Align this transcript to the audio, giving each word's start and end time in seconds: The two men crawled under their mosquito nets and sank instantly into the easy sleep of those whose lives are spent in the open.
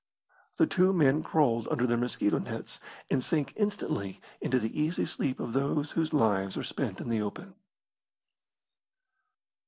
The 0.57 0.65
two 0.65 0.93
men 0.93 1.21
crawled 1.21 1.67
under 1.67 1.85
their 1.85 1.95
mosquito 1.95 2.39
nets 2.39 2.79
and 3.11 3.23
sank 3.23 3.53
instantly 3.55 4.19
into 4.41 4.57
the 4.57 4.81
easy 4.81 5.05
sleep 5.05 5.39
of 5.39 5.53
those 5.53 5.91
whose 5.91 6.11
lives 6.11 6.57
are 6.57 6.63
spent 6.63 6.99
in 6.99 7.07
the 7.07 7.21
open. 7.21 7.53